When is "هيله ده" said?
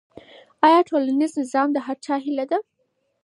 2.23-2.57